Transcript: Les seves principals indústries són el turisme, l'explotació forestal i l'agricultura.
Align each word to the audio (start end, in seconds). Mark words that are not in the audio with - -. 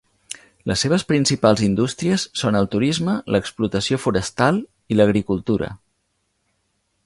Les 0.69 0.83
seves 0.85 1.03
principals 1.09 1.61
indústries 1.67 2.23
són 2.43 2.57
el 2.61 2.69
turisme, 2.77 3.15
l'explotació 3.35 4.01
forestal 4.07 4.61
i 4.95 4.99
l'agricultura. 5.01 5.73